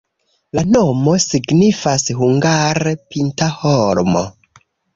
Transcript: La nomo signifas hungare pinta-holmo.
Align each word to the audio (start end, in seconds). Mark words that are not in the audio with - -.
La 0.59 0.61
nomo 0.75 1.13
signifas 1.25 2.07
hungare 2.23 2.97
pinta-holmo. 3.13 4.29